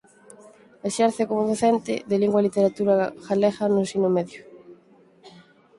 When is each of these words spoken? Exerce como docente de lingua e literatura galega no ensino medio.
Exerce 0.89 1.27
como 1.29 1.47
docente 1.51 1.93
de 2.09 2.15
lingua 2.21 2.39
e 2.41 2.45
literatura 2.47 2.93
galega 3.27 3.63
no 3.69 3.81
ensino 3.83 4.09
medio. 4.17 4.41